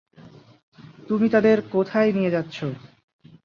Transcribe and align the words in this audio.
তুমি 1.09 1.27
তাদের 1.29 1.57
কোথায় 1.71 2.11
নিয়ে 2.11 2.33
যাচ্ছ? 2.35 2.57